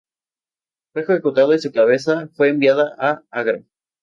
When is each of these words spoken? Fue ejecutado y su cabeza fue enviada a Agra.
Fue 0.93 1.03
ejecutado 1.03 1.53
y 1.53 1.59
su 1.59 1.71
cabeza 1.71 2.27
fue 2.35 2.49
enviada 2.49 2.95
a 2.97 3.21
Agra. 3.29 3.61